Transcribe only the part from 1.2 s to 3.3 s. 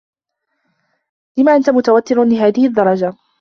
لم أنت متوتّر لهذه الدّرجة؟